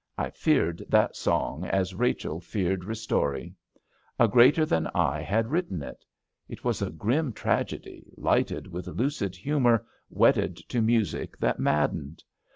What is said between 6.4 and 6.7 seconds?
It